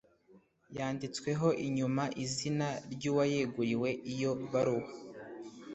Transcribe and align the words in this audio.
yanditsweho 0.77 1.47
inyuma 1.65 2.03
izina 2.23 2.67
ry 2.93 3.03
uwayeguriwe 3.11 3.89
iyo 4.13 4.31
baruwa 4.51 4.89